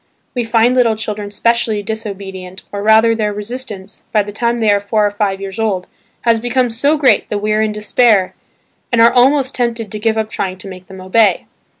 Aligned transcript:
We 0.33 0.43
find 0.43 0.73
little 0.75 0.95
children 0.95 1.29
specially 1.29 1.83
disobedient, 1.83 2.63
or 2.71 2.81
rather 2.81 3.13
their 3.13 3.31
resistance, 3.31 4.03
by 4.11 4.23
the 4.23 4.31
time 4.31 4.57
they 4.57 4.71
are 4.71 4.81
four 4.81 5.05
or 5.05 5.11
five 5.11 5.39
years 5.39 5.59
old, 5.59 5.85
has 6.21 6.39
become 6.39 6.71
so 6.71 6.97
great 6.97 7.29
that 7.29 7.37
we 7.37 7.51
are 7.53 7.61
in 7.61 7.71
despair 7.71 8.33
and 8.91 8.99
are 8.99 9.13
almost 9.13 9.53
tempted 9.53 9.91
to 9.91 9.99
give 9.99 10.17
up 10.17 10.27
trying 10.31 10.57
to 10.57 10.67
make 10.67 10.87
them 10.87 11.01
obey. 11.01 11.45